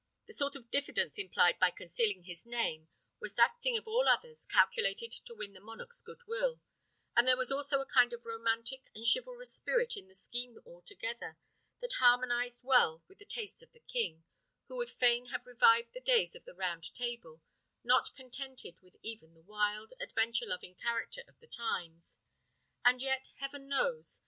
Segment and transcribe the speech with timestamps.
[0.25, 2.87] The sort of diffidence implied by concealing his name
[3.19, 6.59] was that thing of all others calculated to win the monarch's good will;
[7.15, 11.37] and there was also a kind of romantic and chivalrous spirit in the scheme altogether,
[11.81, 14.23] that harmonised well with the tastes of the king,
[14.67, 17.43] who would fain have revived the days of the Round Table,
[17.83, 22.21] not contented with even the wild, adventure loving character of the times:
[22.83, 24.19] and yet, heaven knows!